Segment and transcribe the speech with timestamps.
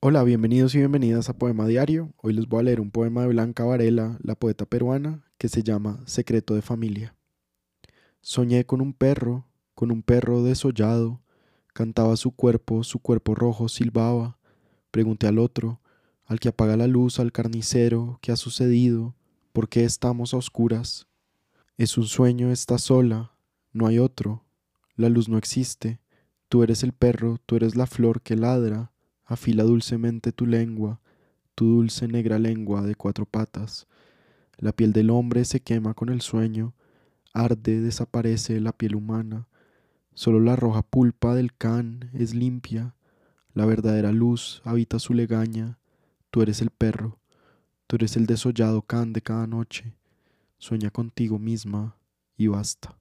[0.00, 2.14] Hola, bienvenidos y bienvenidas a Poema Diario.
[2.18, 5.64] Hoy les voy a leer un poema de Blanca Varela, la poeta peruana, que se
[5.64, 7.16] llama Secreto de Familia.
[8.20, 11.20] Soñé con un perro, con un perro desollado,
[11.74, 14.38] cantaba su cuerpo, su cuerpo rojo silbaba.
[14.92, 15.80] Pregunté al otro,
[16.26, 19.16] al que apaga la luz, al carnicero, ¿qué ha sucedido?
[19.52, 21.08] ¿Por qué estamos a oscuras?
[21.76, 23.32] Es un sueño, está sola,
[23.72, 24.44] no hay otro,
[24.94, 25.98] la luz no existe,
[26.48, 28.92] tú eres el perro, tú eres la flor que ladra
[29.28, 31.00] afila dulcemente tu lengua,
[31.54, 33.86] tu dulce negra lengua de cuatro patas.
[34.56, 36.74] La piel del hombre se quema con el sueño,
[37.34, 39.46] arde, desaparece la piel humana.
[40.14, 42.94] Solo la roja pulpa del can es limpia,
[43.52, 45.78] la verdadera luz habita su legaña.
[46.30, 47.18] Tú eres el perro,
[47.86, 49.94] tú eres el desollado can de cada noche.
[50.56, 51.96] Sueña contigo misma
[52.36, 52.96] y basta.